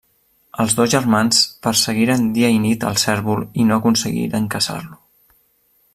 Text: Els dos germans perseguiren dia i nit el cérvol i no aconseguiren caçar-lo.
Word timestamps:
Els 0.61 0.71
dos 0.79 0.89
germans 0.93 1.41
perseguiren 1.67 2.25
dia 2.37 2.49
i 2.55 2.57
nit 2.65 2.85
el 2.93 2.99
cérvol 3.05 3.45
i 3.65 3.69
no 3.73 3.79
aconseguiren 3.83 4.49
caçar-lo. 4.57 5.03